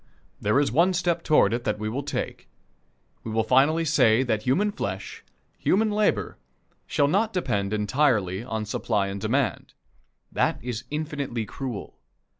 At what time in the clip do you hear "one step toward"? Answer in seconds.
0.71-1.53